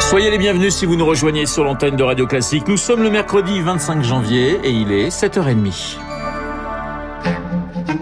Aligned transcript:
Soyez 0.00 0.30
les 0.30 0.38
bienvenus 0.38 0.74
si 0.74 0.86
vous 0.86 0.96
nous 0.96 1.06
rejoignez 1.06 1.46
sur 1.46 1.64
l'antenne 1.64 1.96
de 1.96 2.02
Radio 2.02 2.26
Classique. 2.26 2.68
Nous 2.68 2.76
sommes 2.76 3.02
le 3.02 3.10
mercredi 3.10 3.60
25 3.60 4.02
janvier 4.02 4.60
et 4.62 4.70
il 4.70 4.92
est 4.92 5.08
7h30. 5.08 5.96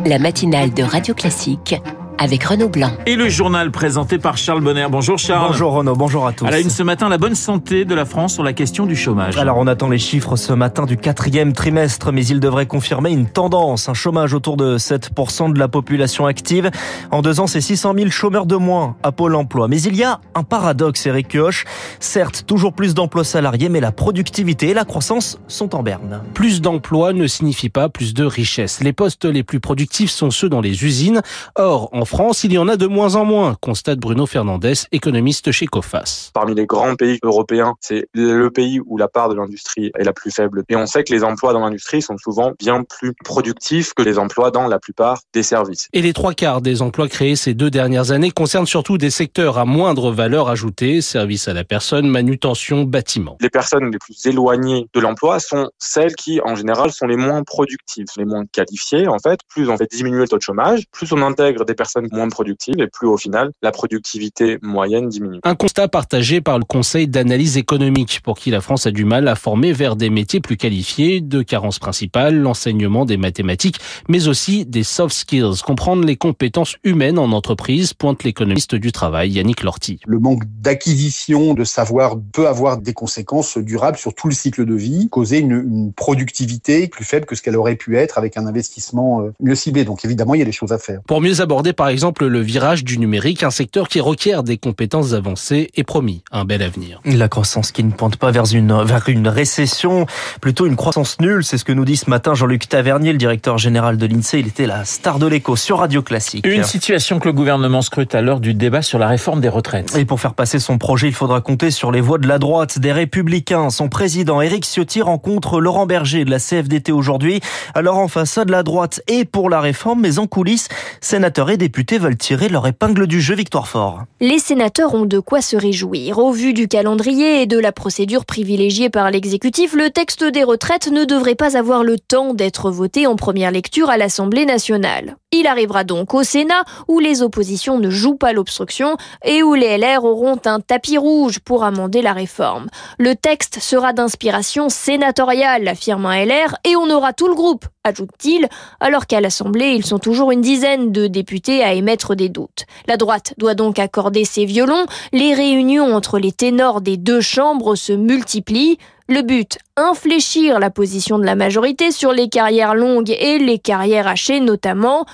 La 0.05 0.19
matinale 0.19 0.75
de 0.75 0.83
Radio 0.83 1.15
Classique 1.15 1.77
avec 2.23 2.45
Renaud 2.45 2.69
Blanc. 2.69 2.93
Et 3.05 3.17
le 3.17 3.29
journal 3.29 3.73
présenté 3.73 4.17
par 4.17 4.37
Charles 4.37 4.61
Bonner. 4.61 4.87
Bonjour 4.89 5.19
Charles. 5.19 5.49
Bonjour 5.51 5.73
Renaud, 5.73 5.97
bonjour 5.97 6.25
à 6.25 6.33
tous. 6.33 6.47
À 6.47 6.53
la 6.53 6.61
une 6.61 6.71
ce 6.71 6.85
matin, 6.85 7.09
la 7.09 7.19
bonne 7.19 7.35
santé 7.35 7.85
de 7.85 7.97
la 7.97 8.05
France 8.05 8.35
sur 8.35 8.45
la 8.45 8.53
question 8.53 8.87
du 8.87 8.95
chômage. 8.95 9.37
Alors 9.39 9.57
on 9.59 9.67
attend 9.67 9.89
les 9.89 9.99
chiffres 9.99 10.37
ce 10.37 10.53
matin 10.53 10.87
du 10.87 10.97
quatrième 10.97 11.53
trimestre, 11.53 12.13
mais 12.13 12.25
ils 12.25 12.39
devraient 12.39 12.67
confirmer 12.67 13.11
une 13.11 13.27
tendance, 13.27 13.89
un 13.89 13.95
chômage 13.95 14.35
autour 14.35 14.57
de 14.57 14.79
7% 14.79 15.53
de 15.53 15.59
la 15.59 15.67
population 15.67 16.25
active. 16.27 16.71
En 17.11 17.23
deux 17.23 17.41
ans, 17.41 17.49
c'est 17.49 17.61
600 17.61 17.95
000 17.99 18.11
chômeurs 18.11 18.47
de 18.47 18.55
moins 18.55 18.95
à 19.03 19.11
Pôle 19.11 19.35
emploi. 19.35 19.67
Mais 19.67 19.83
il 19.83 19.97
y 19.97 20.05
a 20.05 20.21
un 20.37 20.45
paradoxe, 20.45 21.05
Eric 21.07 21.27
Kioch. 21.27 21.65
Certes, 21.99 22.45
toujours 22.47 22.73
plus 22.73 22.95
d'emplois 22.95 23.25
salariés, 23.25 23.69
mais 23.69 23.81
la 23.81 23.91
productivité 23.91 24.69
et 24.69 24.75
la 24.75 24.85
croissance 24.85 25.41
sont 25.49 25.75
en 25.75 25.83
berne. 25.83 26.23
Plus 26.35 26.61
d'emplois 26.61 27.13
ne 27.13 27.27
signifie 27.27 27.69
pas 27.69 27.89
plus 27.89 28.15
de 28.15 28.25
richesse. 28.25 28.81
Les 28.81 28.93
postes 28.93 29.25
les 29.25 29.43
plus 29.43 29.59
productifs 29.59 30.13
sont 30.13 30.31
ceux 30.31 30.49
dans 30.49 30.61
les 30.61 30.85
usines. 30.85 31.21
Or, 31.57 31.89
en 31.93 32.05
France, 32.13 32.45
il 32.45 32.53
y 32.53 32.59
en 32.59 32.69
a 32.69 32.77
de 32.77 32.87
moins 32.87 33.15
en 33.15 33.25
moins, 33.25 33.57
constate 33.63 33.99
Bruno 33.99 34.27
Fernandez, 34.27 34.75
économiste 34.93 35.51
chez 35.51 35.67
COFAS. 35.67 36.31
Parmi 36.35 36.55
les 36.55 36.67
grands 36.67 36.95
pays 36.95 37.19
européens, 37.23 37.73
c'est 37.81 38.07
le 38.13 38.51
pays 38.51 38.81
où 38.85 38.99
la 38.99 39.09
part 39.09 39.31
de 39.31 39.35
l'industrie 39.35 39.91
est 39.99 40.05
la 40.05 40.13
plus 40.13 40.31
faible. 40.31 40.63
Et 40.69 40.77
on 40.77 40.85
sait 40.85 41.05
que 41.05 41.15
les 41.15 41.25
emplois 41.25 41.55
dans 41.55 41.61
l'industrie 41.61 42.03
sont 42.03 42.19
souvent 42.19 42.53
bien 42.59 42.85
plus 42.85 43.15
productifs 43.25 43.95
que 43.95 44.03
les 44.03 44.19
emplois 44.19 44.51
dans 44.51 44.69
la 44.69 44.79
plupart 44.79 45.21
des 45.33 45.43
services. 45.43 45.89
Et 45.95 46.03
les 46.03 46.13
trois 46.13 46.35
quarts 46.35 46.61
des 46.61 46.83
emplois 46.83 47.09
créés 47.09 47.35
ces 47.35 47.55
deux 47.55 47.71
dernières 47.71 48.11
années 48.11 48.31
concernent 48.31 48.67
surtout 48.67 48.99
des 48.99 49.09
secteurs 49.09 49.57
à 49.57 49.65
moindre 49.65 50.13
valeur 50.13 50.51
ajoutée, 50.51 51.01
services 51.01 51.49
à 51.49 51.55
la 51.55 51.65
personne, 51.65 52.07
manutention, 52.07 52.83
bâtiment. 52.83 53.39
Les 53.41 53.49
personnes 53.49 53.91
les 53.91 53.99
plus 53.99 54.27
éloignées 54.27 54.87
de 54.93 55.01
l'emploi 55.01 55.41
sont 55.41 55.71
celles 55.79 56.15
qui, 56.15 56.43
en 56.43 56.57
général, 56.57 56.93
sont 56.93 57.07
les 57.07 57.17
moins 57.17 57.43
productives, 57.43 58.05
les 58.19 58.27
moins 58.27 58.45
qualifiées. 58.53 59.09
En 59.09 59.19
fait, 59.19 59.41
plus 59.49 59.71
on 59.71 59.79
fait 59.79 59.91
diminuer 59.91 60.21
le 60.21 60.29
taux 60.29 60.37
de 60.37 60.43
chômage, 60.43 60.85
plus 60.93 61.11
on 61.15 61.23
intègre 61.23 61.65
des 61.65 61.73
personnes 61.73 61.92
moins 62.13 62.29
productives 62.29 62.79
et 62.79 62.87
plus 62.87 63.07
au 63.07 63.17
final 63.17 63.51
la 63.63 63.71
productivité 63.71 64.59
moyenne 64.63 65.09
diminue. 65.09 65.41
Un 65.45 65.55
constat 65.55 65.89
partagé 65.89 66.41
par 66.41 66.59
le 66.59 66.65
Conseil 66.65 67.09
d'analyse 67.09 67.57
économique 67.57 68.21
pour 68.23 68.39
qui 68.39 68.51
la 68.51 68.61
France 68.61 68.87
a 68.87 68.91
du 68.91 69.05
mal 69.05 69.29
à 69.29 69.35
former 69.35 69.73
vers 69.73 69.97
des 69.97 70.11
métiers 70.11 70.41
plus 70.41 70.57
qualifiés, 70.57 71.21
de 71.21 71.43
carences 71.43 71.79
principales, 71.79 72.37
l'enseignement 72.37 73.05
des 73.05 73.17
mathématiques, 73.17 73.79
mais 74.09 74.29
aussi 74.29 74.65
des 74.65 74.83
soft 74.83 75.15
skills, 75.15 75.63
comprendre 75.65 76.05
les 76.05 76.17
compétences 76.17 76.77
humaines 76.85 77.19
en 77.19 77.33
entreprise, 77.33 77.95
pointe 77.95 78.25
l'économiste 78.25 78.75
du 78.75 78.93
travail 78.93 79.33
Yannick 79.33 79.63
Lorty. 79.63 80.01
Le 80.07 80.19
manque 80.19 80.45
d'acquisition 80.61 81.55
de 81.55 81.65
savoir 81.65 82.17
peut 82.33 82.49
avoir 82.49 82.79
des 82.79 82.93
conséquences 82.93 83.59
durables 83.59 83.99
sur 83.99 84.15
tout 84.15 84.29
le 84.29 84.35
cycle 84.35 84.65
de 84.65 84.75
vie, 84.75 85.09
causer 85.09 85.39
une, 85.39 85.53
une 85.53 85.93
productivité 85.93 86.89
plus 86.89 87.05
faible 87.05 87.27
que 87.27 87.35
ce 87.35 87.43
qu'elle 87.43 87.57
aurait 87.57 87.77
pu 87.77 87.97
être 87.97 88.19
avec 88.19 88.37
un 88.37 88.47
investissement 88.47 89.23
euh, 89.23 89.33
mieux 89.41 89.55
ciblé. 89.55 89.85
Donc 89.85 90.05
évidemment, 90.05 90.35
il 90.35 90.39
y 90.39 90.43
a 90.43 90.47
des 90.47 90.53
choses 90.53 90.73
à 90.73 90.79
faire. 90.79 91.01
Pour 91.07 91.21
mieux 91.21 91.41
aborder 91.41 91.73
par 91.83 91.89
exemple 91.89 92.27
le 92.27 92.39
virage 92.39 92.85
du 92.85 92.97
numérique, 92.97 93.43
un 93.43 93.51
secteur 93.51 93.89
qui 93.89 94.01
requiert 94.01 94.45
des 94.45 94.57
compétences 94.57 95.15
avancées 95.15 95.69
et 95.75 95.83
promis 95.83 96.23
un 96.31 96.45
bel 96.45 96.63
avenir. 96.63 97.01
La 97.05 97.27
croissance 97.27 97.73
qui 97.73 97.83
ne 97.83 97.91
pointe 97.91 98.15
pas 98.15 98.31
vers 98.31 98.45
une, 98.55 98.85
vers 98.85 99.09
une 99.09 99.27
récession, 99.27 100.07
plutôt 100.41 100.67
une 100.67 100.77
croissance 100.77 101.21
nulle, 101.21 101.43
c'est 101.43 101.59
ce 101.59 101.65
que 101.65 101.73
nous 101.73 101.85
dit 101.85 101.97
ce 101.97 102.09
matin 102.09 102.35
Jean-Luc 102.35 102.69
Tavernier, 102.69 103.11
le 103.11 103.19
directeur 103.19 103.59
général 103.59 103.97
de 103.97 104.07
l'INSEE. 104.07 104.39
Il 104.39 104.47
était 104.47 104.69
la 104.69 104.85
star 104.85 105.19
de 105.19 105.27
l'écho 105.27 105.57
sur 105.57 105.79
Radio 105.79 106.03
Classique. 106.03 106.47
Une 106.47 106.63
situation 106.63 107.19
que 107.19 107.27
le 107.27 107.33
gouvernement 107.33 107.83
scrute 107.83 108.15
à 108.15 108.23
l'heure 108.23 108.39
du 108.39 108.55
débat 108.55 108.83
sur 108.83 109.01
la 109.01 109.09
réforme 109.09 109.41
des 109.41 109.49
retraites. 109.49 109.97
Et 109.97 110.05
pour 110.05 110.21
faire 110.21 110.35
passer 110.35 110.61
son 110.61 110.79
projet, 110.79 111.09
il 111.09 111.15
faudra 111.15 111.41
compter 111.41 111.73
sur 111.73 111.91
les 111.91 112.01
voix 112.01 112.19
de 112.19 112.29
la 112.29 112.39
droite, 112.39 112.79
des 112.79 112.93
Républicains. 112.93 113.71
Son 113.71 113.89
président, 113.89 114.41
Éric 114.41 114.67
Ciotti, 114.67 115.03
rencontre 115.03 115.61
Laurent 115.61 115.87
Berger 115.87 116.25
de 116.25 116.31
la 116.31 116.39
CFDT 116.39 116.93
aujourd'hui. 116.93 117.41
Alors 117.75 117.99
en 117.99 118.07
façade, 118.07 118.51
la 118.51 118.63
droite 118.63 119.03
est 119.09 119.25
pour 119.25 119.51
la 119.51 119.61
réforme, 119.61 120.01
mais 120.01 120.21
en 120.21 120.29
coulisses, 120.29 120.69
sénateurs 121.01 121.51
et 121.51 121.57
députés 121.57 121.72
veulent 121.99 122.17
tirer 122.17 122.49
leur 122.49 122.67
épingle 122.67 123.07
du 123.07 123.21
jeu 123.21 123.35
Victoire 123.35 123.69
Fort. 123.69 124.05
Les 124.21 124.39
sénateurs 124.39 124.95
ont 124.95 125.05
de 125.05 125.19
quoi 125.19 125.41
se 125.43 125.57
réjouir. 125.57 126.19
Au 126.19 126.33
vu 126.33 126.53
du 126.53 126.69
calendrier 126.69 127.43
et 127.43 127.47
de 127.47 127.59
la 127.59 127.73
procédure 127.73 128.25
privilégiée 128.25 128.91
par 128.91 129.11
l'exécutif, 129.11 129.75
le 129.75 129.91
texte 129.91 130.25
des 130.25 130.45
retraites 130.45 130.91
ne 130.91 131.05
devrait 131.05 131.35
pas 131.35 131.57
avoir 131.57 131.85
le 131.85 131.99
temps 131.99 132.35
d'être 132.35 132.71
voté 132.71 133.07
en 133.07 133.17
première 133.17 133.51
lecture 133.51 133.91
à 133.91 133.97
l'Assemblée 133.97 134.47
nationale. 134.47 135.17
Il 135.35 135.47
arrivera 135.47 135.83
donc 135.83 136.13
au 136.13 136.23
Sénat 136.23 136.63
où 136.89 136.99
les 136.99 137.23
oppositions 137.23 137.79
ne 137.79 137.89
jouent 137.89 138.17
pas 138.17 138.35
l'obstruction 138.35 138.97
et 139.25 139.43
où 139.43 139.55
les 139.55 139.79
LR 139.79 140.05
auront 140.05 140.39
un 140.45 140.61
tapis 140.61 140.99
rouge 140.99 141.39
pour 141.39 141.65
amender 141.65 142.03
la 142.03 142.13
réforme. 142.13 142.67
Le 142.99 143.17
texte 143.17 143.59
sera 143.61 143.95
d'inspiration 143.95 144.69
sénatoriale, 144.69 145.67
affirme 145.69 146.05
un 146.05 146.25
LR, 146.25 146.57
et 146.65 146.77
on 146.77 146.91
aura 146.91 147.15
tout 147.15 147.29
le 147.29 147.35
groupe, 147.35 147.65
ajoute-t-il, 147.85 148.49
alors 148.81 149.07
qu'à 149.07 149.21
l'Assemblée, 149.21 149.73
ils 149.73 149.85
sont 149.85 149.99
toujours 149.99 150.31
une 150.31 150.41
dizaine 150.41 150.93
de 150.93 151.07
députés 151.07 151.63
à 151.63 151.73
émettre 151.73 152.15
des 152.15 152.29
doutes. 152.29 152.65
La 152.87 152.97
droite 152.97 153.35
doit 153.39 153.55
donc 153.55 153.79
accorder 153.79 154.25
ses 154.25 154.45
violons, 154.45 154.87
les 155.13 155.35
réunions 155.35 155.95
entre 155.95 156.19
les 156.19 156.33
ténors 156.33 156.81
des 156.81 156.97
deux 156.97 157.21
chambres 157.21 157.75
se 157.75 157.93
multiplient, 157.93 158.79
le 159.09 159.23
but, 159.23 159.59
infléchir 159.77 160.59
la 160.59 160.71
position 160.71 161.19
de 161.19 161.25
la 161.25 161.35
majorité 161.35 161.91
sur 161.91 162.13
les 162.13 162.29
carrières 162.29 162.75
longues 162.75 163.11
et 163.11 163.39
les 163.39 163.59
carrières 163.59 164.07
hachées 164.07 164.41
notamment, 164.41 165.05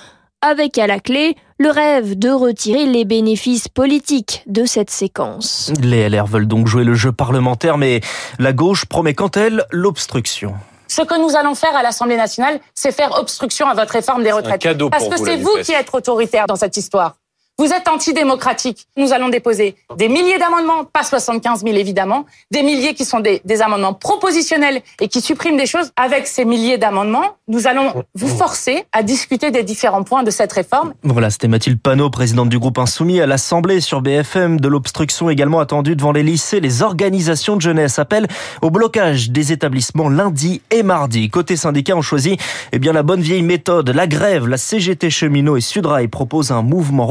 avec 0.41 0.77
à 0.77 0.87
la 0.87 0.99
clé 0.99 1.35
le 1.57 1.69
rêve 1.69 2.17
de 2.17 2.29
retirer 2.29 2.85
les 2.85 3.03
bénéfices 3.03 3.67
politiques 3.67 4.43
de 4.47 4.63
cette 4.63 4.89
séquence. 4.89 5.73
Les 5.81 6.07
LR 6.07 6.25
veulent 6.25 6.47
donc 6.47 6.67
jouer 6.67 6.85
le 6.85 6.93
jeu 6.93 7.11
parlementaire, 7.11 7.77
mais 7.77 7.99
la 8.37 8.53
gauche 8.53 8.85
promet 8.85 9.13
quant 9.13 9.31
elle 9.31 9.65
l'obstruction. 9.71 10.53
Ce 10.89 11.03
que 11.03 11.17
nous 11.17 11.35
allons 11.35 11.55
faire 11.55 11.75
à 11.75 11.83
l'Assemblée 11.83 12.17
nationale, 12.17 12.59
c'est 12.73 12.91
faire 12.91 13.17
obstruction 13.17 13.67
à 13.67 13.75
votre 13.75 13.93
réforme 13.93 14.23
des 14.23 14.31
retraites. 14.31 14.67
Parce 14.89 15.07
que 15.07 15.17
c'est 15.17 15.37
vous 15.37 15.55
qui 15.63 15.71
êtes 15.71 15.89
autoritaire 15.93 16.47
dans 16.47 16.55
cette 16.55 16.75
histoire. 16.75 17.15
Vous 17.59 17.73
êtes 17.73 17.89
antidémocratique. 17.89 18.87
Nous 18.95 19.11
allons 19.11 19.27
déposer 19.27 19.75
des 19.97 20.07
milliers 20.07 20.37
d'amendements, 20.39 20.85
pas 20.85 21.03
75 21.03 21.65
000 21.65 21.75
évidemment, 21.75 22.25
des 22.51 22.63
milliers 22.63 22.93
qui 22.93 23.03
sont 23.03 23.19
des, 23.19 23.41
amendements 23.61 23.93
propositionnels 23.93 24.81
et 25.01 25.09
qui 25.09 25.19
suppriment 25.19 25.57
des 25.57 25.65
choses. 25.65 25.91
Avec 25.97 26.25
ces 26.25 26.45
milliers 26.45 26.77
d'amendements, 26.77 27.35
nous 27.49 27.67
allons 27.67 28.05
vous 28.15 28.29
forcer 28.29 28.85
à 28.93 29.03
discuter 29.03 29.51
des 29.51 29.63
différents 29.63 30.03
points 30.03 30.23
de 30.23 30.31
cette 30.31 30.53
réforme. 30.53 30.93
Voilà, 31.03 31.29
c'était 31.29 31.49
Mathilde 31.49 31.81
Panot, 31.81 32.09
présidente 32.09 32.47
du 32.47 32.57
groupe 32.57 32.77
Insoumis 32.77 33.19
à 33.19 33.25
l'Assemblée 33.25 33.81
sur 33.81 34.01
BFM. 34.01 34.61
De 34.61 34.69
l'obstruction 34.69 35.29
également 35.29 35.59
attendue 35.59 35.97
devant 35.97 36.13
les 36.13 36.23
lycées. 36.23 36.61
Les 36.61 36.81
organisations 36.81 37.57
de 37.57 37.61
jeunesse 37.61 37.99
appellent 37.99 38.29
au 38.61 38.69
blocage 38.69 39.31
des 39.31 39.51
établissements 39.51 40.07
lundi 40.07 40.61
et 40.71 40.81
mardi. 40.81 41.29
Côté 41.29 41.57
syndicat, 41.57 41.97
on 41.97 42.01
choisit 42.01 42.39
eh 42.71 42.79
bien, 42.79 42.93
la 42.93 43.03
bonne 43.03 43.19
vieille 43.19 43.43
méthode, 43.43 43.89
la 43.89 44.07
grève. 44.07 44.47
La 44.47 44.55
CGT 44.55 45.09
cheminot 45.09 45.57
et 45.57 45.61
Sudrail 45.61 46.07
proposent 46.07 46.51
un 46.51 46.61
mouvement 46.61 47.05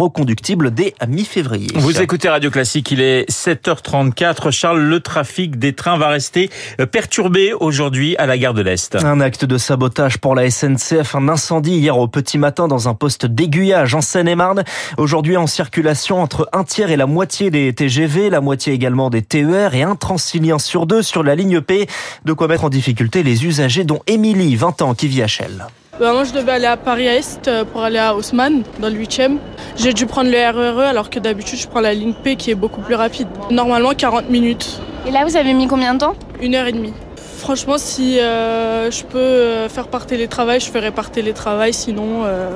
dès 0.71 0.95
mi-février. 1.07 1.69
Vous 1.75 2.01
écoutez 2.01 2.29
Radio 2.29 2.51
Classique, 2.51 2.91
il 2.91 3.01
est 3.01 3.29
7h34. 3.31 4.51
Charles, 4.51 4.81
le 4.81 5.01
trafic 5.01 5.59
des 5.59 5.73
trains 5.73 5.99
va 5.99 6.09
rester 6.09 6.49
perturbé 6.91 7.53
aujourd'hui 7.53 8.17
à 8.17 8.27
la 8.27 8.39
gare 8.39 8.55
de 8.55 8.63
l'Est. 8.63 8.97
Un 8.97 9.21
acte 9.21 9.45
de 9.45 9.59
sabotage 9.59 10.19
pour 10.19 10.35
la 10.35 10.49
SNCF, 10.51 11.15
un 11.15 11.29
incendie 11.29 11.77
hier 11.77 11.99
au 11.99 12.09
petit 12.09 12.39
matin 12.39 12.69
dans 12.69 12.89
un 12.89 12.95
poste 12.95 13.27
d'aiguillage 13.27 13.95
en 13.95 14.01
Seine-et-Marne. 14.01 14.65
Aujourd'hui 14.97 15.37
en 15.37 15.47
circulation 15.47 16.23
entre 16.23 16.49
un 16.53 16.65
tiers 16.65 16.91
et 16.91 16.97
la 16.97 17.07
moitié 17.07 17.51
des 17.51 17.73
TGV, 17.73 18.31
la 18.31 18.41
moitié 18.41 18.73
également 18.73 19.11
des 19.11 19.23
TER 19.23 19.75
et 19.75 19.83
un 19.83 19.97
transilien 19.97 20.59
sur 20.59 20.87
deux 20.87 21.03
sur 21.03 21.23
la 21.23 21.35
ligne 21.35 21.61
P. 21.61 21.87
De 22.25 22.33
quoi 22.33 22.49
mettre 22.49 22.65
en 22.65 22.71
difficulté 22.71 23.23
les 23.23 23.45
usagers 23.45 23.85
dont 23.85 24.01
Émilie, 24.07 24.57
20 24.57 24.83
ans, 24.83 24.95
qui 24.95 25.09
vit 25.09 25.23
à 25.23 25.27
Chelles. 25.27 25.67
Moi, 26.01 26.23
je 26.23 26.33
devais 26.33 26.53
aller 26.53 26.67
à 26.67 26.77
Paris-Est 26.77 27.51
pour 27.73 27.83
aller 27.83 27.99
à 27.99 28.15
Haussmann, 28.15 28.63
dans 28.79 28.89
le 28.89 28.95
8e. 28.95 29.39
J'ai 29.77 29.93
dû 29.93 30.07
prendre 30.07 30.31
le 30.31 30.37
RERE 30.37 30.79
alors 30.79 31.11
que 31.11 31.19
d'habitude, 31.19 31.59
je 31.59 31.67
prends 31.67 31.81
la 31.81 31.93
ligne 31.93 32.15
P 32.15 32.37
qui 32.37 32.53
est 32.53 32.55
beaucoup 32.55 32.81
plus 32.81 32.95
rapide. 32.95 33.27
Normalement, 33.51 33.91
40 33.91 34.31
minutes. 34.31 34.81
Et 35.09 35.11
là, 35.11 35.25
vous 35.25 35.37
avez 35.37 35.53
mis 35.55 35.67
combien 35.67 35.95
de 35.95 35.99
temps? 35.99 36.15
Une 36.41 36.55
heure 36.55 36.67
et 36.69 36.73
demie. 36.73 36.93
Franchement, 37.17 37.79
si 37.79 38.21
euh, 38.21 38.91
je 38.93 39.03
peux 39.05 39.69
faire 39.69 39.89
par 39.89 40.07
télétravail, 40.07 40.61
je 40.61 40.71
ferai 40.71 40.93
par 40.93 41.11
télétravail. 41.11 41.73
Sinon, 41.73 42.25
euh, 42.25 42.51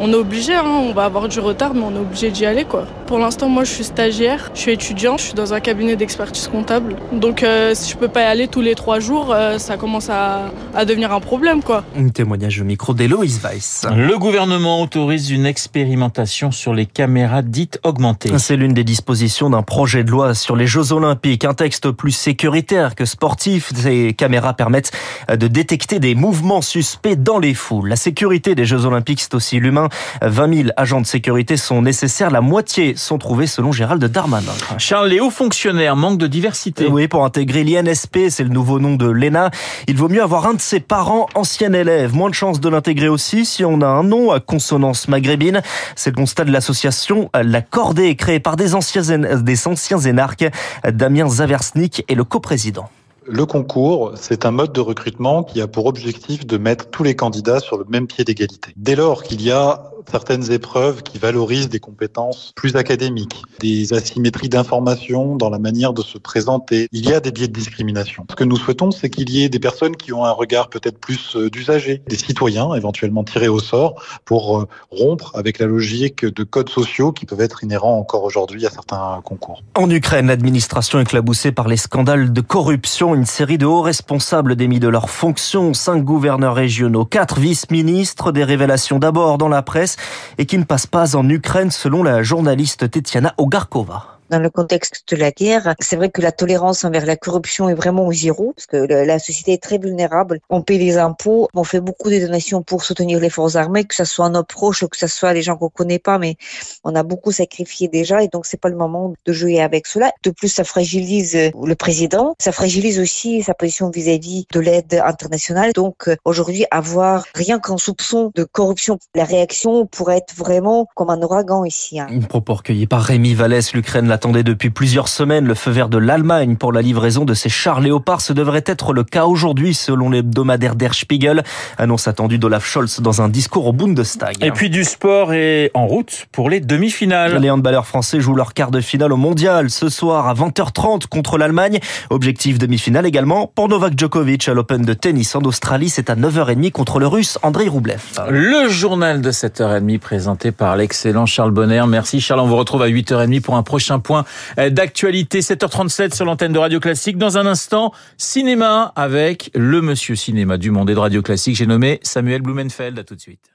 on 0.00 0.10
est 0.10 0.16
obligé, 0.16 0.54
hein, 0.54 0.64
on 0.66 0.92
va 0.92 1.04
avoir 1.04 1.28
du 1.28 1.40
retard, 1.40 1.74
mais 1.74 1.82
on 1.84 1.94
est 1.94 2.00
obligé 2.00 2.30
d'y 2.30 2.46
aller. 2.46 2.64
quoi. 2.64 2.86
Pour 3.06 3.18
l'instant, 3.18 3.48
moi, 3.48 3.64
je 3.64 3.70
suis 3.70 3.84
stagiaire, 3.84 4.50
je 4.54 4.60
suis 4.60 4.72
étudiant, 4.72 5.16
je 5.16 5.24
suis 5.24 5.34
dans 5.34 5.54
un 5.54 5.60
cabinet 5.60 5.94
d'expertise 5.94 6.48
comptable. 6.48 6.96
Donc, 7.12 7.42
euh, 7.42 7.72
si 7.74 7.92
je 7.92 7.96
peux 7.96 8.08
pas 8.08 8.22
y 8.22 8.24
aller 8.24 8.48
tous 8.48 8.60
les 8.60 8.74
trois 8.74 8.98
jours, 8.98 9.32
euh, 9.32 9.58
ça 9.58 9.76
commence 9.76 10.10
à, 10.10 10.50
à, 10.74 10.84
devenir 10.84 11.12
un 11.12 11.20
problème. 11.20 11.62
quoi. 11.62 11.84
Un 11.96 12.08
témoignage 12.08 12.60
au 12.60 12.64
micro 12.64 12.94
d'Héloïse 12.94 13.40
Weiss. 13.42 13.86
Le 13.94 14.18
gouvernement 14.18 14.82
autorise 14.82 15.30
une 15.30 15.46
expérimentation 15.46 16.50
sur 16.50 16.74
les 16.74 16.86
caméras 16.86 17.42
dites 17.42 17.78
augmentées. 17.84 18.36
C'est 18.38 18.56
l'une 18.56 18.74
des 18.74 18.84
dispositions 18.84 19.50
d'un 19.50 19.62
projet 19.62 20.02
de 20.02 20.10
loi 20.10 20.34
sur 20.34 20.56
les 20.56 20.66
Jeux 20.66 20.92
Olympiques. 20.92 21.44
Un 21.44 21.54
texte 21.54 21.90
plus 21.92 22.12
sécuritaire 22.12 22.96
que 22.96 23.04
sportif. 23.04 23.70
Ces 23.74 24.14
caméras 24.14 24.54
permettent 24.54 24.90
de 25.30 25.46
détecter 25.46 26.00
des 26.00 26.14
mouvements 26.14 26.62
suspects 26.62 27.16
dans 27.16 27.38
les 27.38 27.54
foules. 27.54 27.88
La 27.88 27.96
sécurité 27.96 28.54
des 28.54 28.64
Jeux 28.64 28.86
Olympiques, 28.86 29.20
c'est 29.20 29.34
aussi 29.34 29.60
l'humain 29.60 29.84
Berlin. 29.84 29.88
20 30.22 30.54
000 30.54 30.68
agents 30.76 31.00
de 31.00 31.06
sécurité 31.06 31.56
sont 31.56 31.82
nécessaires. 31.82 32.30
La 32.30 32.40
moitié 32.40 32.93
sont 32.96 33.18
trouvés 33.18 33.46
selon 33.46 33.72
Gérald 33.72 34.04
Darmanin. 34.04 34.52
Charles, 34.78 35.08
les 35.08 35.20
hauts 35.20 35.30
fonctionnaires 35.30 35.96
manquent 35.96 36.18
de 36.18 36.26
diversité. 36.26 36.86
Oui, 36.86 37.08
pour 37.08 37.24
intégrer 37.24 37.64
l'INSP, 37.64 38.28
c'est 38.30 38.44
le 38.44 38.50
nouveau 38.50 38.78
nom 38.78 38.96
de 38.96 39.06
l'ENA. 39.06 39.50
Il 39.88 39.96
vaut 39.96 40.08
mieux 40.08 40.22
avoir 40.22 40.46
un 40.46 40.54
de 40.54 40.60
ses 40.60 40.80
parents 40.80 41.26
ancien 41.34 41.72
élève. 41.72 42.14
Moins 42.14 42.30
de 42.30 42.34
chances 42.34 42.60
de 42.60 42.68
l'intégrer 42.68 43.08
aussi 43.08 43.44
si 43.44 43.64
on 43.64 43.80
a 43.80 43.86
un 43.86 44.02
nom 44.02 44.30
à 44.30 44.40
consonance 44.40 45.08
maghrébine. 45.08 45.62
C'est 45.96 46.10
le 46.10 46.16
constat 46.16 46.44
de 46.44 46.52
l'association 46.52 47.30
La 47.34 47.62
Cordée, 47.62 48.16
créée 48.16 48.40
par 48.40 48.56
des 48.56 48.74
anciens, 48.74 49.18
des 49.18 49.68
anciens 49.68 49.98
énarques. 49.98 50.44
Damien 50.84 51.28
Zaversnik 51.28 52.04
est 52.08 52.14
le 52.14 52.24
coprésident. 52.24 52.88
Le 53.26 53.46
concours, 53.46 54.12
c'est 54.16 54.44
un 54.44 54.50
mode 54.50 54.72
de 54.72 54.80
recrutement 54.80 55.44
qui 55.44 55.62
a 55.62 55.66
pour 55.66 55.86
objectif 55.86 56.46
de 56.46 56.58
mettre 56.58 56.90
tous 56.90 57.02
les 57.02 57.16
candidats 57.16 57.58
sur 57.58 57.78
le 57.78 57.86
même 57.88 58.06
pied 58.06 58.22
d'égalité. 58.22 58.74
Dès 58.76 58.96
lors 58.96 59.22
qu'il 59.22 59.40
y 59.40 59.50
a 59.50 59.93
certaines 60.10 60.50
épreuves 60.52 61.02
qui 61.02 61.18
valorisent 61.18 61.68
des 61.68 61.80
compétences 61.80 62.52
plus 62.54 62.76
académiques, 62.76 63.42
des 63.60 63.92
asymétries 63.92 64.48
d'information 64.48 65.36
dans 65.36 65.50
la 65.50 65.58
manière 65.58 65.92
de 65.92 66.02
se 66.02 66.18
présenter, 66.18 66.88
il 66.92 67.08
y 67.08 67.12
a 67.12 67.20
des 67.20 67.32
biais 67.32 67.48
de 67.48 67.52
discrimination. 67.52 68.26
Ce 68.30 68.36
que 68.36 68.44
nous 68.44 68.56
souhaitons, 68.56 68.90
c'est 68.90 69.10
qu'il 69.10 69.30
y 69.30 69.44
ait 69.44 69.48
des 69.48 69.58
personnes 69.58 69.96
qui 69.96 70.12
ont 70.12 70.24
un 70.24 70.30
regard 70.32 70.68
peut-être 70.68 70.98
plus 70.98 71.36
euh, 71.36 71.50
d'usagers, 71.50 72.02
des 72.08 72.16
citoyens 72.16 72.74
éventuellement 72.74 73.24
tirés 73.24 73.48
au 73.48 73.60
sort 73.60 74.02
pour 74.24 74.58
euh, 74.58 74.68
rompre 74.90 75.32
avec 75.34 75.58
la 75.58 75.66
logique 75.66 76.24
de 76.24 76.44
codes 76.44 76.68
sociaux 76.68 77.12
qui 77.12 77.26
peuvent 77.26 77.40
être 77.40 77.64
inhérents 77.64 77.98
encore 77.98 78.24
aujourd'hui 78.24 78.66
à 78.66 78.70
certains 78.70 79.20
concours. 79.24 79.62
En 79.76 79.90
Ukraine, 79.90 80.26
l'administration 80.26 81.00
éclaboussée 81.00 81.52
par 81.52 81.68
les 81.68 81.76
scandales 81.76 82.32
de 82.32 82.40
corruption. 82.40 83.14
Une 83.14 83.26
série 83.26 83.58
de 83.58 83.66
hauts 83.66 83.82
responsables 83.82 84.56
démis 84.56 84.80
de 84.80 84.88
leurs 84.88 85.10
fonctions, 85.10 85.74
cinq 85.74 86.04
gouverneurs 86.04 86.54
régionaux, 86.54 87.04
quatre 87.04 87.38
vice-ministres, 87.38 88.32
des 88.32 88.44
révélations 88.44 88.98
d'abord 88.98 89.38
dans 89.38 89.48
la 89.48 89.62
presse 89.62 89.93
et 90.38 90.46
qui 90.46 90.58
ne 90.58 90.64
passent 90.64 90.86
pas 90.86 91.16
en 91.16 91.28
Ukraine 91.28 91.70
selon 91.70 92.02
la 92.02 92.22
journaliste 92.22 92.90
Tetiana 92.90 93.34
Ogarkova 93.38 94.13
dans 94.30 94.38
le 94.38 94.50
contexte 94.50 95.04
de 95.10 95.16
la 95.16 95.30
guerre. 95.30 95.74
C'est 95.80 95.96
vrai 95.96 96.10
que 96.10 96.20
la 96.20 96.32
tolérance 96.32 96.84
envers 96.84 97.06
la 97.06 97.16
corruption 97.16 97.68
est 97.68 97.74
vraiment 97.74 98.06
au 98.06 98.12
zéro, 98.12 98.52
parce 98.56 98.66
que 98.66 98.76
la 98.76 99.18
société 99.18 99.52
est 99.52 99.62
très 99.62 99.78
vulnérable. 99.78 100.40
On 100.50 100.62
paye 100.62 100.78
les 100.78 100.96
impôts, 100.96 101.48
on 101.54 101.64
fait 101.64 101.80
beaucoup 101.80 102.10
de 102.10 102.18
donations 102.18 102.62
pour 102.62 102.84
soutenir 102.84 103.20
les 103.20 103.30
forces 103.30 103.56
armées, 103.56 103.84
que 103.84 103.94
ce 103.94 104.04
soit 104.04 104.28
nos 104.28 104.44
proches, 104.44 104.86
que 104.86 104.96
ce 104.96 105.06
soit 105.06 105.32
les 105.32 105.42
gens 105.42 105.56
qu'on 105.56 105.68
connaît 105.68 105.98
pas, 105.98 106.18
mais 106.18 106.36
on 106.84 106.94
a 106.94 107.02
beaucoup 107.02 107.32
sacrifié 107.32 107.88
déjà, 107.88 108.22
et 108.22 108.28
donc 108.28 108.46
c'est 108.46 108.60
pas 108.60 108.68
le 108.68 108.76
moment 108.76 109.14
de 109.24 109.32
jouer 109.32 109.60
avec 109.60 109.86
cela. 109.86 110.12
De 110.22 110.30
plus, 110.30 110.48
ça 110.48 110.64
fragilise 110.64 111.34
le 111.34 111.74
président, 111.74 112.34
ça 112.38 112.52
fragilise 112.52 112.98
aussi 112.98 113.42
sa 113.42 113.54
position 113.54 113.90
vis-à-vis 113.90 114.46
de 114.52 114.60
l'aide 114.60 115.02
internationale. 115.04 115.72
Donc 115.74 116.10
aujourd'hui, 116.24 116.66
avoir 116.70 117.24
rien 117.34 117.58
qu'un 117.58 117.76
soupçon 117.76 118.30
de 118.34 118.44
corruption, 118.44 118.98
la 119.14 119.24
réaction 119.24 119.86
pourrait 119.86 120.18
être 120.18 120.34
vraiment 120.34 120.86
comme 120.94 121.10
un 121.10 121.20
ouragan 121.22 121.64
ici. 121.64 122.00
Hein. 122.00 122.06
Une 122.10 122.26
propos 122.26 122.54
recueilli 122.54 122.86
par 122.86 123.02
Rémi 123.02 123.34
Vallès, 123.34 123.72
l'Ukraine 123.72 124.06
attendait 124.14 124.44
depuis 124.44 124.70
plusieurs 124.70 125.08
semaines 125.08 125.44
le 125.44 125.54
feu 125.54 125.72
vert 125.72 125.88
de 125.88 125.98
l'Allemagne 125.98 126.56
pour 126.56 126.72
la 126.72 126.82
livraison 126.82 127.24
de 127.24 127.34
ces 127.34 127.48
chars 127.48 127.80
léopards. 127.80 128.20
Ce 128.20 128.32
devrait 128.32 128.62
être 128.64 128.92
le 128.92 129.02
cas 129.02 129.26
aujourd'hui 129.26 129.74
selon 129.74 130.08
l'hebdomadaire 130.08 130.76
Der 130.76 130.94
Spiegel. 130.94 131.42
Annonce 131.78 132.08
attendue 132.08 132.38
d'Olaf 132.38 132.64
Scholz 132.64 133.00
dans 133.00 133.20
un 133.22 133.28
discours 133.28 133.66
au 133.66 133.72
Bundestag. 133.72 134.36
Et 134.40 134.52
puis 134.52 134.70
du 134.70 134.84
sport 134.84 135.34
est 135.34 135.72
en 135.74 135.86
route 135.86 136.26
pour 136.30 136.48
les 136.48 136.60
demi-finales. 136.60 137.38
Les 137.38 137.50
handballeurs 137.50 137.86
français 137.86 138.20
jouent 138.20 138.36
leur 138.36 138.54
quart 138.54 138.70
de 138.70 138.80
finale 138.80 139.12
au 139.12 139.16
mondial 139.16 139.68
ce 139.68 139.88
soir 139.88 140.28
à 140.28 140.34
20h30 140.34 141.08
contre 141.08 141.36
l'Allemagne. 141.36 141.80
Objectif 142.10 142.58
demi-finale 142.58 143.06
également 143.06 143.50
pour 143.52 143.68
Novak 143.68 143.98
Djokovic 143.98 144.48
à 144.48 144.54
l'Open 144.54 144.82
de 144.82 144.94
tennis 144.94 145.34
en 145.34 145.40
Australie. 145.40 145.88
C'est 145.88 146.08
à 146.08 146.14
9h30 146.14 146.70
contre 146.70 147.00
le 147.00 147.08
russe 147.08 147.36
Andrei 147.42 147.66
Roublev. 147.66 148.00
Le 148.30 148.68
journal 148.68 149.20
de 149.20 149.32
7h30 149.32 149.98
présenté 149.98 150.52
par 150.52 150.76
l'excellent 150.76 151.26
Charles 151.26 151.50
Bonner. 151.50 151.82
Merci 151.88 152.20
Charles, 152.20 152.40
on 152.40 152.46
vous 152.46 152.56
retrouve 152.56 152.82
à 152.82 152.88
8h30 152.88 153.40
pour 153.40 153.56
un 153.56 153.64
prochain 153.64 153.98
point 154.04 154.24
d'actualité. 154.56 155.40
7h37 155.40 156.14
sur 156.14 156.24
l'antenne 156.24 156.52
de 156.52 156.58
Radio 156.58 156.78
Classique. 156.78 157.18
Dans 157.18 157.38
un 157.38 157.46
instant, 157.46 157.92
cinéma 158.16 158.92
avec 158.94 159.50
le 159.54 159.80
monsieur 159.80 160.14
cinéma 160.14 160.58
du 160.58 160.70
monde 160.70 160.90
et 160.90 160.94
de 160.94 161.00
Radio 161.00 161.22
Classique. 161.22 161.56
J'ai 161.56 161.66
nommé 161.66 161.98
Samuel 162.02 162.42
Blumenfeld. 162.42 162.98
À 162.98 163.04
tout 163.04 163.16
de 163.16 163.20
suite. 163.20 163.53